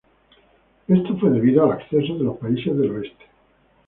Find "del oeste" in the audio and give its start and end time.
2.75-3.25